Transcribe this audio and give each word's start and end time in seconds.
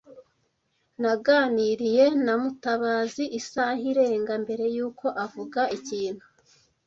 Naganiriye 1.01 2.05
na 2.25 2.33
Mutabazi 2.41 3.23
isaha 3.39 3.81
irenga 3.91 4.33
mbere 4.43 4.65
yuko 4.75 5.05
avuga 5.25 5.61
ikintu 5.77 6.25